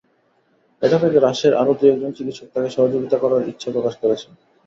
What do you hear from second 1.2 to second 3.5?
রাজশাহীর আরও দু-একজন চিকিৎসক তাঁকে সহযোগিতা করার